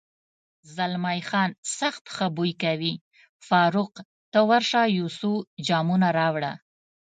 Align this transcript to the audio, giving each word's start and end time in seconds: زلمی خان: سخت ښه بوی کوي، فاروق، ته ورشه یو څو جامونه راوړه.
زلمی 0.75 1.19
خان: 1.29 1.49
سخت 1.79 2.03
ښه 2.15 2.25
بوی 2.35 2.51
کوي، 2.63 2.93
فاروق، 3.47 3.93
ته 4.31 4.39
ورشه 4.49 4.81
یو 4.97 5.07
څو 5.19 5.31
جامونه 5.67 6.07
راوړه. 6.19 6.51